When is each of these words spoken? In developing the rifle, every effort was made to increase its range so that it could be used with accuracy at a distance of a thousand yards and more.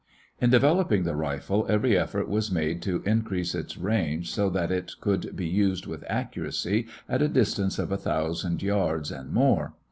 In 0.39 0.49
developing 0.49 1.03
the 1.03 1.15
rifle, 1.15 1.67
every 1.69 1.95
effort 1.95 2.27
was 2.27 2.49
made 2.51 2.81
to 2.81 3.03
increase 3.05 3.53
its 3.53 3.77
range 3.77 4.31
so 4.31 4.49
that 4.49 4.71
it 4.71 4.93
could 4.99 5.35
be 5.35 5.45
used 5.45 5.85
with 5.85 6.03
accuracy 6.07 6.87
at 7.07 7.21
a 7.21 7.27
distance 7.27 7.77
of 7.77 7.91
a 7.91 7.97
thousand 7.99 8.63
yards 8.63 9.11
and 9.11 9.31
more. 9.31 9.75